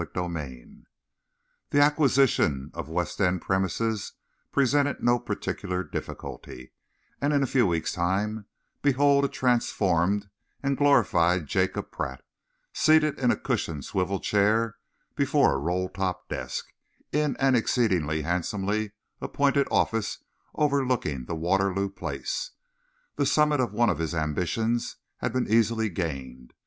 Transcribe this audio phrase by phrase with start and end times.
[0.03, 0.67] CHAPTER VI
[1.69, 4.13] The acquisition of West End premises
[4.51, 6.73] presented no particular difficulty,
[7.21, 8.47] and in a few weeks' time
[8.81, 10.27] behold a transformed
[10.63, 12.23] and glorified Jacob Pratt,
[12.73, 14.77] seated in a cushioned swivel chair
[15.15, 16.73] before a roll top desk,
[17.11, 20.23] in an exceedingly handsomely appointed office
[20.55, 22.49] overlooking Waterloo Place.
[23.17, 26.55] The summit of one of his ambitions had been easily gained.